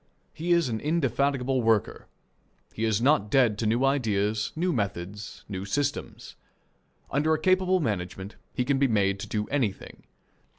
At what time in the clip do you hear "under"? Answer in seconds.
7.11-7.35